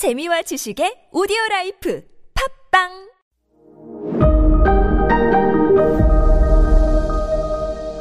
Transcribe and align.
재미와 0.00 0.40
지식의 0.40 1.12
오디오 1.12 1.36
라이프 1.50 2.02
팟빵 2.72 2.88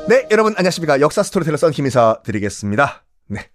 네, 0.07 0.25
여러분 0.31 0.53
안녕하십니까. 0.55 1.01
역사 1.01 1.23
스토리텔러 1.23 1.57
썬킴 1.57 1.83
인사 1.83 2.21
드리겠습니다. 2.23 3.03
네. 3.27 3.49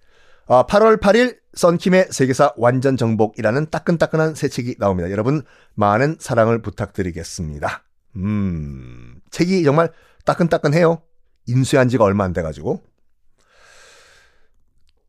아, 0.46 0.66
8월 0.66 1.00
8일 1.00 1.38
썬킴의 1.54 2.08
세계사 2.10 2.52
완전 2.58 2.98
정복이라는 2.98 3.70
따끈따끈한 3.70 4.34
새 4.34 4.48
책이 4.48 4.76
나옵니다. 4.78 5.10
여러분 5.10 5.40
많은 5.72 6.18
사랑을 6.20 6.60
부탁드리겠습니다. 6.60 7.82
음, 8.16 9.22
책이 9.30 9.64
정말 9.64 9.90
따끈따끈해요. 10.26 11.00
인쇄한 11.46 11.88
지가 11.88 12.04
얼마 12.04 12.24
안 12.24 12.34
돼 12.34 12.42
가지고. 12.42 12.82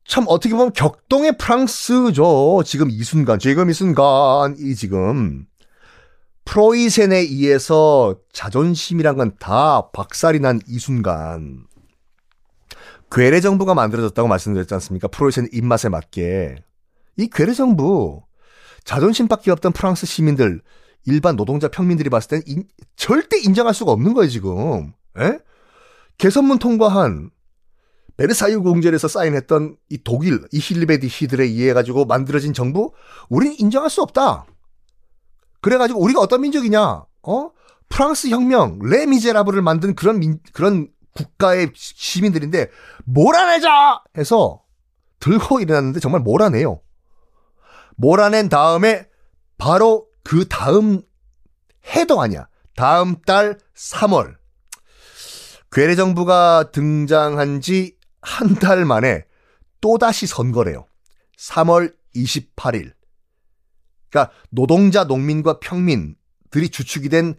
참 0.08 0.26
어떻게 0.28 0.54
보면 0.54 0.74
격동의 0.74 1.38
프랑스죠. 1.38 2.62
지금 2.66 2.90
이 2.92 3.04
순간, 3.04 3.40
지금 3.40 3.70
이 3.70 3.74
순간 3.74 4.56
이 4.60 4.76
지금 4.76 5.46
프로이센에 6.46 7.18
의해서 7.18 8.16
자존심이란 8.32 9.18
건 9.18 9.36
다 9.40 9.90
박살이 9.92 10.40
난 10.40 10.60
이 10.68 10.78
순간. 10.80 11.66
괴뢰 13.12 13.40
정부가 13.42 13.74
만들어졌다고 13.74 14.28
말씀드렸지 14.28 14.74
않습니까? 14.76 15.08
프로이센 15.08 15.48
입맛에 15.52 15.90
맞게. 15.90 16.56
이 17.18 17.28
괴뢰 17.32 17.54
정부, 17.54 18.22
자존심밖에 18.84 19.52
없던 19.52 19.72
프랑스 19.72 20.06
시민들, 20.06 20.62
일반 21.06 21.36
노동자 21.36 21.68
평민들이 21.68 22.10
봤을 22.10 22.30
땐 22.30 22.42
인- 22.46 22.68
절대 22.96 23.38
인정할 23.40 23.74
수가 23.74 23.92
없는 23.92 24.14
거예요, 24.14 24.30
지금. 24.30 24.94
에? 25.20 25.38
개선문 26.18 26.60
통과한 26.60 27.30
베르사유 28.18 28.64
공제에서 28.64 29.08
사인했던 29.08 29.76
이 29.90 30.04
독일, 30.04 30.42
이 30.52 30.60
힐리베디 30.62 31.08
히들에 31.08 31.44
의해 31.44 31.74
가지고 31.74 32.06
만들어진 32.06 32.54
정부, 32.54 32.94
우린 33.30 33.54
인정할 33.58 33.90
수 33.90 34.02
없다. 34.02 34.46
그래 35.62 35.78
가지고 35.78 36.02
우리가 36.02 36.22
어떤 36.22 36.42
민족이냐? 36.42 37.06
어? 37.24 37.52
프랑스 37.90 38.30
혁명, 38.30 38.80
레 38.82 39.06
미제라블을 39.06 39.62
만든 39.62 39.96
그런 39.96 40.20
민, 40.20 40.40
그런 40.54 40.90
국가의 41.14 41.72
시민들인데 41.74 42.70
몰아내자 43.06 44.02
해서 44.18 44.62
들고 45.20 45.60
일어났는데 45.60 46.00
정말 46.00 46.22
몰아내요. 46.22 46.82
몰아낸 47.96 48.50
다음에 48.50 49.08
바로 49.58 50.08
그 50.24 50.48
다음 50.48 51.02
해도 51.96 52.22
아니야. 52.22 52.48
다음 52.76 53.22
달 53.22 53.58
3월 53.76 54.36
괴뢰 55.72 55.96
정부가 55.96 56.72
등장한 56.72 57.62
지 57.62 57.95
한 58.26 58.56
달 58.56 58.86
만에 58.86 59.26
또다시 59.82 60.28
선거래요. 60.28 60.88
3월 61.38 61.94
28일. 62.16 62.94
그러니까 64.10 64.34
노동자, 64.50 65.04
농민과 65.04 65.60
평민들이 65.60 66.70
주축이 66.70 67.10
된 67.10 67.36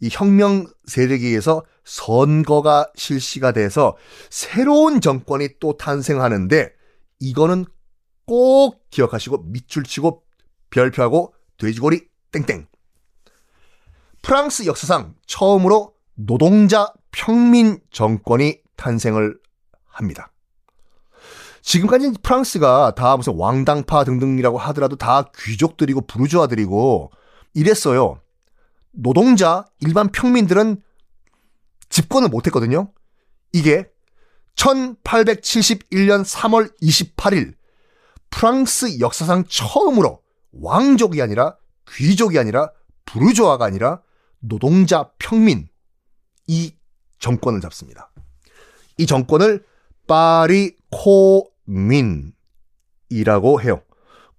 이 0.00 0.08
혁명 0.10 0.66
세력에 0.86 1.26
의해서 1.26 1.64
선거가 1.84 2.90
실시가 2.94 3.52
돼서 3.52 3.96
새로운 4.30 5.00
정권이 5.00 5.58
또 5.58 5.76
탄생하는데 5.76 6.70
이거는 7.20 7.64
꼭 8.24 8.88
기억하시고 8.90 9.44
밑줄 9.44 9.84
치고 9.84 10.22
별표하고 10.70 11.34
돼지고리 11.58 12.06
땡땡. 12.30 12.68
프랑스 14.22 14.66
역사상 14.66 15.14
처음으로 15.26 15.94
노동자 16.14 16.92
평민 17.10 17.80
정권이 17.90 18.60
탄생을 18.76 19.38
합니다. 19.98 20.32
지금까지 21.62 22.12
프랑스가 22.22 22.94
다 22.94 23.16
무슨 23.16 23.34
왕당파 23.36 24.04
등등이라고 24.04 24.58
하더라도 24.58 24.96
다 24.96 25.30
귀족들이고 25.36 26.02
부르주아들이고 26.02 27.10
이랬어요. 27.54 28.20
노동자, 28.92 29.64
일반 29.80 30.10
평민들은 30.10 30.82
집권을 31.90 32.28
못했거든요. 32.28 32.92
이게 33.52 33.88
1871년 34.56 36.24
3월 36.24 36.72
28일 36.82 37.54
프랑스 38.30 39.00
역사상 39.00 39.44
처음으로 39.48 40.22
왕족이 40.52 41.20
아니라 41.22 41.56
귀족이 41.90 42.38
아니라 42.38 42.70
부르주아가 43.04 43.64
아니라 43.64 44.02
노동자 44.40 45.10
평민 45.18 45.68
이 46.46 46.74
정권을 47.18 47.60
잡습니다. 47.60 48.10
이 48.98 49.06
정권을 49.06 49.64
파리 50.08 50.74
코민이라고 51.68 52.32
해요. 53.62 53.82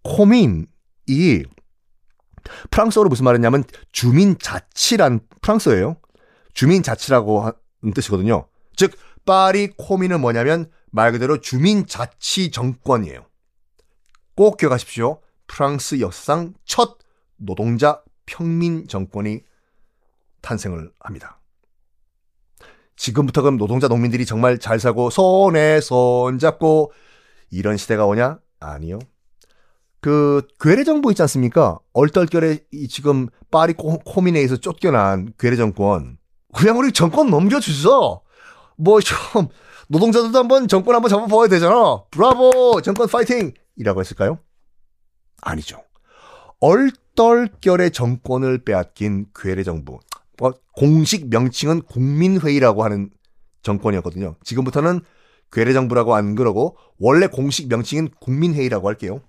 코민이 0.04 0.66
프랑스어로 2.72 3.08
무슨 3.08 3.26
말이냐면 3.26 3.64
주민 3.92 4.38
자치란 4.38 5.22
프랑스어예요. 5.42 5.98
주민 6.54 6.84
자치라고 6.84 7.42
하는 7.42 7.94
뜻이거든요. 7.94 8.48
즉 8.76 8.98
파리 9.26 9.70
코민은 9.78 10.20
뭐냐면 10.20 10.70
말 10.92 11.12
그대로 11.12 11.40
주민 11.40 11.86
자치 11.86 12.50
정권이에요. 12.52 13.26
꼭 14.36 14.58
기억하십시오. 14.58 15.22
프랑스 15.48 16.00
역사상 16.00 16.56
첫 16.66 16.98
노동자 17.38 18.02
평민 18.26 18.88
정권이 18.88 19.44
탄생을 20.42 20.92
합니다. 21.00 21.39
지금부터 23.04 23.42
그럼 23.42 23.58
노동자 23.58 23.88
농민들이 23.88 24.26
정말 24.26 24.60
잘 24.60 24.78
사고 24.78 25.10
손에 25.10 25.80
손 25.80 26.38
잡고 26.38 26.92
이런 27.50 27.78
시대가 27.78 28.06
오냐? 28.06 28.40
아니요. 28.60 29.00
그 30.02 30.46
괴뢰 30.60 30.84
정부 30.84 31.10
있지 31.12 31.22
않습니까? 31.22 31.80
얼떨결에 31.94 32.60
이 32.74 32.88
지금 32.90 33.28
파리 33.52 33.74
코- 33.74 34.00
코민에에서 34.00 34.58
쫓겨난 34.58 35.32
괴뢰 35.40 35.56
정권 35.56 36.18
그냥 36.54 36.78
우리 36.78 36.92
정권 36.92 37.30
넘겨주죠. 37.30 38.22
뭐 38.78 39.00
좀 39.00 39.48
노동자들도 39.88 40.38
한번 40.38 40.68
정권 40.68 40.94
한번 40.96 41.10
잡아봐야 41.10 41.48
되잖아. 41.48 42.04
브라보 42.12 42.82
정권 42.84 43.08
파이팅 43.08 43.54
이라고 43.78 44.02
했을까요? 44.02 44.40
아니죠. 45.42 45.82
얼떨결에 46.60 47.90
정권을 47.92 48.66
빼앗긴 48.66 49.28
괴뢰 49.34 49.64
정부. 49.64 50.00
뭐 50.40 50.54
공식 50.76 51.30
명칭은 51.30 51.84
국민회의라고 51.84 52.84
하는 52.84 53.10
정권이었거든요. 53.62 54.36
지금부터는 54.44 55.02
괴뢰 55.52 55.74
정부라고 55.74 56.16
안 56.16 56.36
그러고 56.36 56.78
원래 56.98 57.28
공식 57.28 57.68
명칭은 57.68 58.10
국민회의라고 58.20 58.88
할게요. 58.88 59.22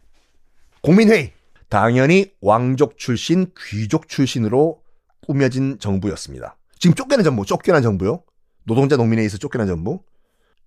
국민회의. 0.82 1.32
당연히 1.68 2.32
왕족 2.40 2.98
출신, 2.98 3.52
귀족 3.56 4.08
출신으로 4.08 4.82
꾸며진 5.26 5.78
정부였습니다. 5.78 6.56
지금 6.78 6.94
쫓겨난 6.94 7.22
정부, 7.24 7.44
쫓겨난 7.44 7.82
정부요. 7.82 8.24
노동자 8.64 8.96
농민에 8.96 9.22
의해서 9.22 9.38
쫓겨난 9.38 9.66
정부. 9.66 10.00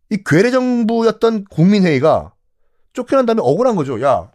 이 0.10 0.18
괴뢰 0.25 0.52
정부였던 0.52 1.46
국민회의가 1.46 2.34
쫓겨난 2.94 3.25
다음에 3.25 3.42
억울한 3.42 3.75
거죠. 3.75 4.02
야, 4.02 4.31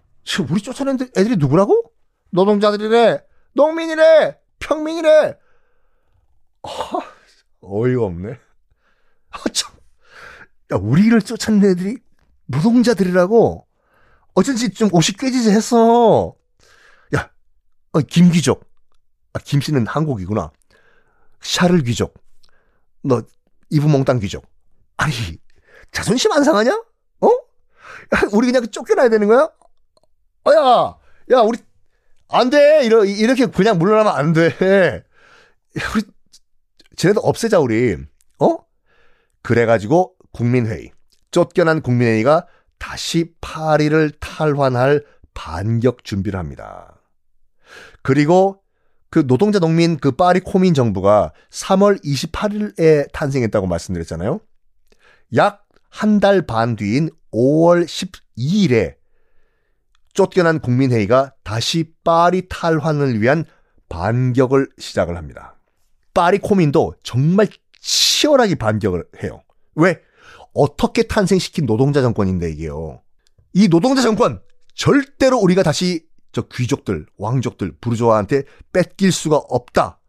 우리 0.50 0.60
쫓아낸 0.60 0.98
애들이 1.16 1.36
누구라고? 1.36 1.84
노동자들이래, 2.30 3.22
농민이래, 3.54 4.36
평민이래. 4.58 5.36
아, 6.68 7.00
어이가 7.60 8.04
없네. 8.04 8.38
아, 9.30 9.38
참. 9.52 9.74
야, 10.72 10.76
우리를 10.76 11.20
쫓아낸 11.22 11.70
애들이 11.70 11.98
노동자들이라고? 12.46 13.66
어쩐지 14.34 14.70
좀 14.70 14.88
옷이 14.92 15.16
꾀지지 15.18 15.50
했어. 15.50 16.34
야, 17.16 17.30
어, 17.92 18.00
김귀족. 18.00 18.68
아, 19.32 19.38
김씨는 19.38 19.86
한국이구나. 19.86 20.50
샤를 21.40 21.82
귀족. 21.82 22.14
너, 23.02 23.22
이브몽땅 23.70 24.20
귀족. 24.20 24.46
아니, 24.96 25.12
자존심 25.92 26.32
안 26.32 26.44
상하냐? 26.44 26.72
어? 27.20 27.26
야, 27.26 28.20
우리 28.32 28.46
그냥 28.46 28.66
쫓겨나야 28.68 29.08
되는 29.08 29.26
거야? 29.28 29.50
어, 30.44 30.52
야, 30.52 30.98
야, 31.36 31.40
우리, 31.40 31.58
안 32.28 32.50
돼. 32.50 32.84
이러, 32.84 33.04
이렇게 33.04 33.46
그냥 33.46 33.78
물러나면 33.78 34.14
안 34.14 34.32
돼. 34.32 35.04
야, 35.78 35.82
우리, 35.94 36.02
쟤네도 36.98 37.20
없애자, 37.20 37.58
우리. 37.60 37.96
어? 38.40 38.56
그래가지고, 39.42 40.14
국민회의. 40.32 40.90
쫓겨난 41.30 41.80
국민회의가 41.82 42.46
다시 42.78 43.32
파리를 43.40 44.12
탈환할 44.20 45.04
반격 45.34 46.04
준비를 46.04 46.38
합니다. 46.38 47.00
그리고 48.02 48.62
그 49.10 49.26
노동자 49.26 49.58
농민 49.58 49.96
그 49.96 50.12
파리 50.12 50.40
코민 50.40 50.74
정부가 50.74 51.32
3월 51.50 52.02
28일에 52.04 53.10
탄생했다고 53.12 53.66
말씀드렸잖아요. 53.66 54.40
약 55.36 55.68
한 55.90 56.20
달 56.20 56.42
반 56.46 56.76
뒤인 56.76 57.10
5월 57.32 57.84
12일에 57.86 58.96
쫓겨난 60.12 60.60
국민회의가 60.60 61.34
다시 61.44 61.92
파리 62.04 62.48
탈환을 62.48 63.20
위한 63.20 63.44
반격을 63.88 64.68
시작을 64.78 65.16
합니다. 65.16 65.57
파리 66.18 66.38
코민도 66.38 66.94
정말 67.04 67.46
치열하게 67.80 68.56
반격을 68.56 69.04
해요. 69.22 69.40
왜? 69.76 70.00
어떻게 70.52 71.04
탄생시킨 71.04 71.64
노동자 71.64 72.02
정권인데 72.02 72.50
이게요. 72.50 73.00
이 73.52 73.68
노동자 73.68 74.02
정권 74.02 74.40
절대로 74.74 75.38
우리가 75.38 75.62
다시 75.62 76.08
저 76.32 76.42
귀족들, 76.42 77.06
왕족들, 77.18 77.76
부르조아한테 77.80 78.42
뺏길 78.72 79.12
수가 79.12 79.36
없다. 79.36 80.00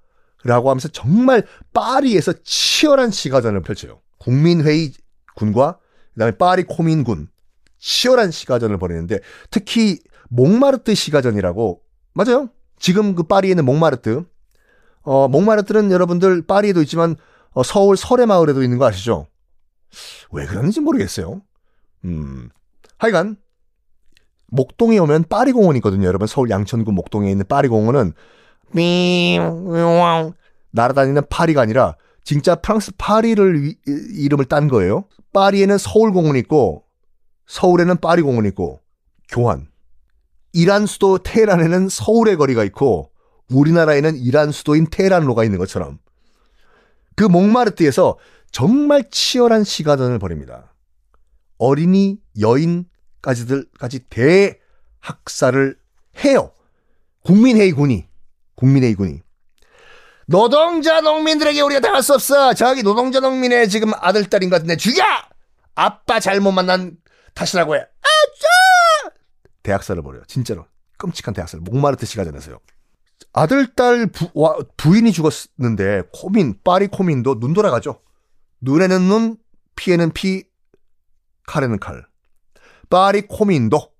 라고 0.43 0.71
하면서 0.71 0.87
정말 0.87 1.45
파리에서 1.73 2.33
치열한 2.43 3.11
시가전을 3.11 3.61
펼쳐요. 3.61 4.01
국민회의 4.17 4.93
군과 5.35 5.77
그다음에 6.13 6.31
파리 6.37 6.63
코민군 6.63 7.27
치열한 7.77 8.31
시가전을 8.31 8.79
벌이는데 8.79 9.19
특히 9.51 9.99
몽마르트 10.29 10.95
시가전이라고 10.95 11.83
맞아요. 12.13 12.49
지금 12.79 13.13
그 13.13 13.21
파리에는 13.23 13.63
몽마르트 13.63 14.25
어 15.09 15.27
몽마르트는 15.27 15.91
여러분들 15.91 16.43
파리에도 16.43 16.83
있지만 16.83 17.15
어, 17.49 17.63
서울 17.63 17.97
설해마을에도 17.97 18.61
있는 18.61 18.77
거 18.77 18.85
아시죠? 18.85 19.25
왜 20.31 20.45
그러는지 20.45 20.81
모르겠어요. 20.81 21.41
음. 22.05 22.49
하여간 22.99 23.37
목동에 24.51 24.99
오면 24.99 25.25
파리공원 25.27 25.75
있거든요. 25.77 26.05
여러분 26.05 26.27
서울 26.27 26.51
양천구 26.51 26.91
목동에 26.91 27.31
있는 27.31 27.43
파리공원은 27.47 28.13
날아다니는 30.73 31.23
파리가 31.27 31.63
아니라 31.63 31.95
진짜 32.23 32.53
프랑스 32.53 32.91
파리를 32.95 33.63
위, 33.63 33.77
이름을 33.87 34.45
딴 34.45 34.67
거예요. 34.67 35.05
파리에는 35.33 35.79
서울공원 35.79 36.35
있고 36.35 36.83
서울에는 37.47 37.97
파리공원 37.97 38.45
있고 38.45 38.79
교환. 39.27 39.69
이란 40.53 40.85
수도 40.85 41.17
테헤란에는 41.17 41.89
서울의 41.89 42.37
거리가 42.37 42.63
있고 42.65 43.09
우리나라에는 43.49 44.17
이란 44.17 44.51
수도인 44.51 44.87
테헤란로가 44.89 45.43
있는 45.43 45.57
것처럼 45.57 45.99
그 47.15 47.23
몽마르트에서 47.23 48.17
정말 48.51 49.09
치열한 49.09 49.63
시가전을 49.63 50.19
벌입니다. 50.19 50.73
어린이, 51.57 52.17
여인까지들까지 52.39 54.05
대학살을 54.09 55.77
해요. 56.23 56.51
국민회의 57.23 57.71
군이, 57.71 58.07
국민회의 58.55 58.95
군이. 58.95 59.21
노동자 60.25 61.01
농민들에게 61.01 61.59
우리가 61.61 61.81
당할 61.81 62.03
수 62.03 62.13
없어. 62.13 62.53
저기 62.53 62.83
노동자 62.83 63.19
농민의 63.19 63.67
지금 63.67 63.91
아들, 63.95 64.25
딸인 64.29 64.49
것 64.49 64.57
같은데 64.57 64.77
죽여! 64.77 65.03
아빠 65.75 66.19
잘못 66.19 66.51
만난 66.51 66.97
탓이라고 67.33 67.75
해. 67.75 67.79
아짜! 67.79 69.15
대학살을 69.63 70.03
벌여요. 70.03 70.23
진짜로. 70.27 70.65
끔찍한 70.97 71.33
대학살. 71.33 71.61
목마르트 71.61 72.05
시가전에서요. 72.05 72.59
아들, 73.33 73.73
딸 73.75 74.07
부, 74.07 74.29
와, 74.33 74.57
부인이 74.77 75.11
죽었는데 75.11 76.03
코민, 76.13 76.59
파리 76.63 76.87
코민도 76.87 77.39
눈 77.39 77.53
돌아가죠. 77.53 78.01
눈에는 78.61 79.01
눈, 79.01 79.37
피에는 79.75 80.11
피, 80.11 80.43
칼에는 81.47 81.79
칼. 81.79 82.05
파리 82.89 83.27
코민도 83.27 83.91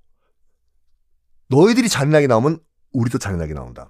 너희들이 1.48 1.90
잔인하게 1.90 2.28
나오면 2.28 2.60
우리도 2.94 3.18
잔인하게 3.18 3.54
나온다. 3.54 3.90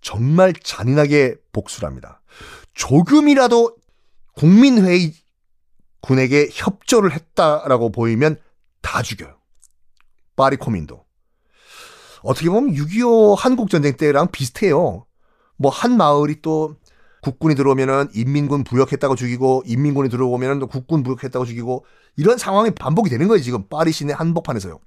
정말 0.00 0.52
잔인하게 0.52 1.36
복수랍니다. 1.52 2.22
조금이라도 2.74 3.76
국민회의 4.34 5.14
군에게 6.00 6.48
협조를 6.52 7.12
했다라고 7.12 7.90
보이면 7.90 8.40
다 8.80 9.02
죽여요. 9.02 9.36
파리 10.36 10.56
코민도. 10.56 11.04
어떻게 12.22 12.48
보면 12.50 12.74
6.25 12.74 13.36
한국전쟁 13.36 13.96
때랑 13.96 14.28
비슷해요. 14.30 15.06
뭐 15.56 15.70
한 15.70 15.96
마을이 15.96 16.40
또 16.42 16.76
국군이 17.22 17.54
들어오면은 17.54 18.08
인민군 18.14 18.64
부역했다고 18.64 19.16
죽이고 19.16 19.64
인민군이 19.66 20.08
들어오면은 20.08 20.60
또 20.60 20.66
국군 20.66 21.02
부역했다고 21.02 21.44
죽이고 21.44 21.84
이런 22.16 22.38
상황이 22.38 22.70
반복이 22.70 23.10
되는 23.10 23.26
거예요 23.28 23.42
지금 23.42 23.68
파리 23.68 23.92
시내 23.92 24.12
한복판에서요. 24.12 24.78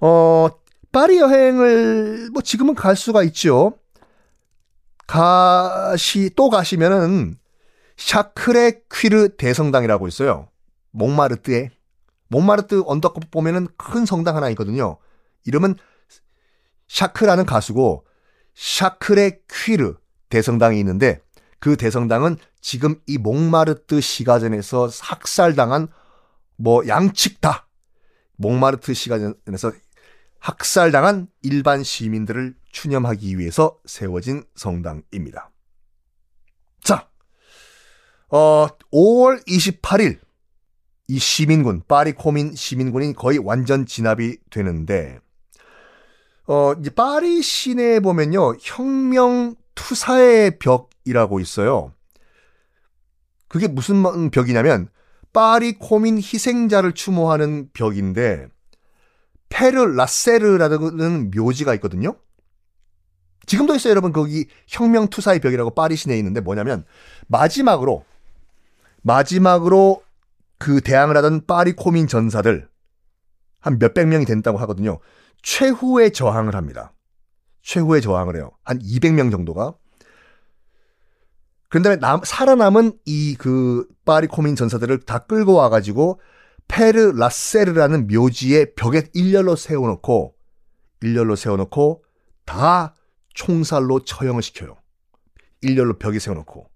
어 0.00 0.48
파리 0.92 1.18
여행을 1.18 2.30
뭐 2.32 2.42
지금은 2.42 2.74
갈 2.74 2.96
수가 2.96 3.22
있죠. 3.24 3.74
가시 5.06 6.30
또 6.36 6.50
가시면은 6.50 7.38
샤크레 7.96 8.82
퀴르 8.92 9.36
대성당이라고 9.36 10.08
있어요. 10.08 10.48
몽마르트에 10.92 11.70
몽마르트 12.28 12.82
언덕 12.86 13.18
보면은 13.30 13.68
큰 13.76 14.06
성당 14.06 14.36
하나 14.36 14.48
있거든요. 14.50 14.98
이름은 15.44 15.76
샤크라는 16.88 17.46
가수고 17.46 18.06
샤크레 18.54 19.40
퀴르 19.50 19.94
대성당이 20.28 20.78
있는데 20.80 21.20
그 21.58 21.76
대성당은 21.76 22.36
지금 22.60 23.00
이 23.06 23.18
몽마르트 23.18 24.00
시가전에서 24.00 24.88
학살당한 25.00 25.88
뭐 26.56 26.86
양측 26.86 27.40
다 27.40 27.68
몽마르트 28.36 28.94
시가전에서 28.94 29.72
학살당한 30.38 31.28
일반 31.42 31.82
시민들을 31.82 32.54
추념하기 32.70 33.38
위해서 33.38 33.78
세워진 33.86 34.44
성당입니다. 34.54 35.50
자, 36.82 37.08
어, 38.28 38.68
5월 38.92 39.44
28일 39.46 40.20
이 41.08 41.18
시민군 41.18 41.82
파리 41.86 42.12
코민 42.12 42.54
시민군이 42.54 43.14
거의 43.14 43.38
완전 43.38 43.86
진압이 43.86 44.38
되는데 44.50 45.20
어, 46.46 46.72
이제 46.78 46.90
파리 46.90 47.42
시내에 47.42 48.00
보면요 48.00 48.54
혁명 48.60 49.56
투사의 49.74 50.58
벽이라고 50.58 51.40
있어요. 51.40 51.92
그게 53.48 53.68
무슨 53.68 54.30
벽이냐면 54.30 54.88
파리 55.32 55.78
코민 55.78 56.16
희생자를 56.16 56.92
추모하는 56.92 57.68
벽인데 57.72 58.48
페르 59.48 59.84
라세르라는 59.84 61.30
묘지가 61.30 61.74
있거든요. 61.74 62.16
지금도 63.46 63.74
있어요, 63.76 63.92
여러분. 63.92 64.12
거기 64.12 64.46
혁명 64.66 65.08
투사의 65.08 65.40
벽이라고 65.40 65.70
파리 65.70 65.94
시내에 65.94 66.18
있는데 66.18 66.40
뭐냐면 66.40 66.84
마지막으로 67.28 68.04
마지막으로 69.02 70.02
그 70.58 70.80
대항을 70.80 71.16
하던 71.18 71.46
파리 71.46 71.74
코민 71.74 72.08
전사들 72.08 72.68
한 73.60 73.78
몇백 73.78 74.08
명이 74.08 74.24
된다고 74.24 74.58
하거든요. 74.58 74.98
최후의 75.42 76.12
저항을 76.12 76.54
합니다. 76.54 76.92
최후의 77.62 78.02
저항을 78.02 78.36
해요. 78.36 78.50
한 78.64 78.78
200명 78.78 79.30
정도가. 79.30 79.74
그런데 81.68 81.96
남, 81.96 82.20
살아남은 82.24 82.98
이 83.06 83.36
그 83.38 83.86
파리 84.04 84.26
코민 84.28 84.56
전사들을 84.56 85.00
다 85.00 85.18
끌고 85.18 85.54
와가지고 85.54 86.20
페르 86.68 87.12
라세르라는 87.12 88.06
묘지에 88.08 88.74
벽에 88.74 89.08
일렬로 89.14 89.56
세워놓고 89.56 90.34
일렬로 91.02 91.36
세워놓고 91.36 92.04
다 92.44 92.94
총살로 93.34 94.04
처형을 94.04 94.42
시켜요. 94.42 94.76
일렬로 95.60 95.98
벽에 95.98 96.18
세워놓고 96.18 96.70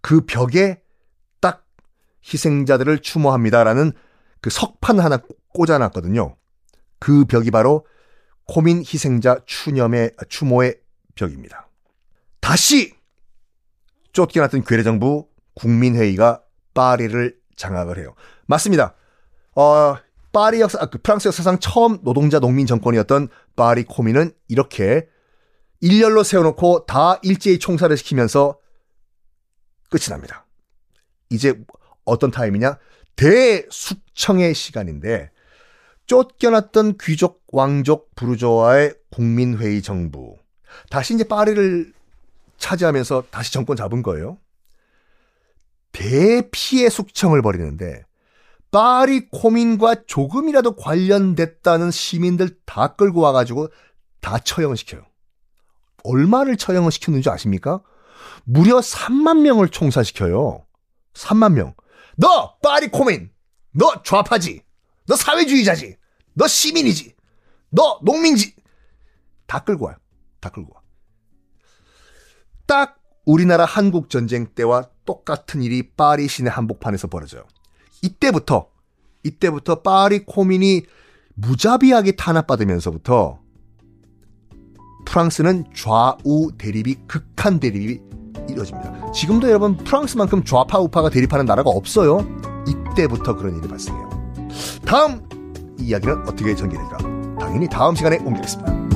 그 0.00 0.20
벽에 0.26 0.82
딱 1.40 1.64
희생자들을 2.22 2.98
추모합니다라는 2.98 3.92
그 4.40 4.50
석판 4.50 5.00
하나 5.00 5.20
꽂아놨거든요. 5.54 6.36
그 6.98 7.24
벽이 7.24 7.50
바로 7.50 7.86
코민 8.44 8.78
희생자 8.78 9.40
추념의 9.46 10.12
추모의 10.28 10.80
벽입니다. 11.14 11.68
다시 12.40 12.94
쫓겨났던 14.12 14.64
괴뢰정부 14.64 15.28
국민회의가 15.54 16.42
파리를 16.74 17.36
장악을 17.56 17.98
해요. 17.98 18.14
맞습니다. 18.46 18.94
어, 19.54 19.96
파리 20.32 20.60
역사, 20.60 20.78
아, 20.80 20.86
그 20.86 20.98
프랑스 20.98 21.28
역사상 21.28 21.58
처음 21.58 22.02
노동자 22.02 22.38
농민 22.38 22.66
정권이었던 22.66 23.28
파리 23.56 23.84
코민은 23.84 24.32
이렇게 24.48 25.08
일렬로 25.80 26.22
세워놓고 26.22 26.86
다 26.86 27.18
일제히 27.22 27.58
총살을 27.58 27.96
시키면서 27.96 28.58
끝이 29.90 30.06
납니다. 30.10 30.46
이제 31.30 31.60
어떤 32.04 32.30
타임이냐? 32.30 32.78
대숙청의 33.16 34.54
시간인데 34.54 35.30
쫓겨났던 36.08 36.96
귀족, 37.00 37.44
왕족, 37.52 38.14
부르조아의 38.16 38.94
국민회의 39.10 39.82
정부. 39.82 40.36
다시 40.90 41.14
이제 41.14 41.24
파리를 41.24 41.92
차지하면서 42.56 43.24
다시 43.30 43.52
정권 43.52 43.76
잡은 43.76 44.02
거예요. 44.02 44.38
대피해 45.92 46.88
숙청을 46.88 47.42
벌이는데 47.42 48.04
파리 48.70 49.28
코민과 49.28 50.06
조금이라도 50.06 50.76
관련됐다는 50.76 51.90
시민들 51.90 52.58
다 52.64 52.94
끌고 52.96 53.20
와가지고 53.20 53.68
다 54.20 54.38
처형을 54.38 54.76
시켜요. 54.76 55.02
얼마를 56.04 56.56
처형을 56.56 56.90
시켰는지 56.90 57.28
아십니까? 57.28 57.82
무려 58.44 58.78
3만 58.78 59.40
명을 59.40 59.68
총사시켜요. 59.68 60.64
3만 61.12 61.52
명. 61.52 61.74
너 62.16 62.56
파리 62.62 62.88
코민! 62.88 63.30
너 63.72 64.02
좌파지! 64.02 64.62
너 65.06 65.16
사회주의자지. 65.16 65.97
너 66.38 66.46
시민이지. 66.46 67.14
너 67.70 67.98
농민지. 68.02 68.54
다 69.46 69.58
끌고 69.58 69.86
와요. 69.86 69.96
다 70.40 70.48
끌고 70.50 70.72
와. 70.72 70.80
딱 72.66 72.98
우리나라 73.26 73.64
한국 73.64 74.08
전쟁 74.08 74.46
때와 74.46 74.88
똑같은 75.04 75.62
일이 75.62 75.90
파리 75.90 76.28
시내 76.28 76.48
한복판에서 76.48 77.08
벌어져요. 77.08 77.44
이때부터 78.02 78.68
이때부터 79.24 79.82
파리 79.82 80.24
코민이 80.24 80.82
무자비하게 81.34 82.12
탄압받으면서부터 82.12 83.40
프랑스는 85.06 85.64
좌우 85.74 86.52
대립이 86.56 86.96
극한 87.06 87.58
대립이 87.58 88.00
이루어집니다. 88.48 89.10
지금도 89.12 89.48
여러분 89.48 89.76
프랑스만큼 89.76 90.44
좌파 90.44 90.78
우파가 90.78 91.10
대립하는 91.10 91.46
나라가 91.46 91.70
없어요. 91.70 92.20
이때부터 92.66 93.36
그런 93.36 93.56
일이 93.58 93.66
발생해요. 93.66 94.08
다음 94.84 95.27
이야기는 95.78 96.22
어떻게 96.28 96.54
전개될까? 96.54 96.98
당연히 97.38 97.68
다음 97.68 97.94
시간에 97.94 98.18
옮기겠습니다. 98.18 98.87